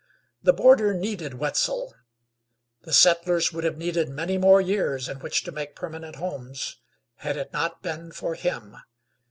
The 0.41 0.51
border 0.51 0.95
needed 0.95 1.35
Wetzel. 1.35 1.93
The 2.85 2.91
settlers 2.91 3.53
would 3.53 3.63
have 3.63 3.77
needed 3.77 4.09
many 4.09 4.39
more 4.39 4.59
years 4.59 5.07
in 5.07 5.19
which 5.19 5.43
to 5.43 5.51
make 5.51 5.75
permanent 5.75 6.15
homes 6.15 6.77
had 7.17 7.37
it 7.37 7.53
not 7.53 7.83
been 7.83 8.11
for 8.11 8.33
him. 8.33 8.77